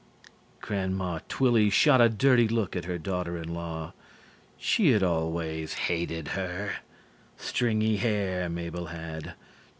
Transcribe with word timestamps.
Grandma 0.61 1.19
Twilly 1.29 1.69
shot 1.69 2.01
a 2.01 2.09
dirty 2.09 2.47
look 2.47 2.75
at 2.75 2.85
her 2.85 2.97
daughter 2.97 3.37
in 3.37 3.53
law. 3.53 3.93
She 4.57 4.93
had 4.93 5.03
always 5.03 5.73
hated 5.75 6.29
her. 6.29 6.77
Stringy 7.37 7.97
hair, 7.97 8.49
Mabel 8.49 8.87
had. 8.87 9.35